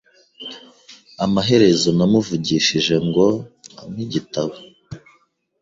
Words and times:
Amaherezo 1.25 1.87
namuvugishije 1.97 2.95
ngo 3.07 3.25
ampe 3.79 3.99
igitabo. 4.05 4.55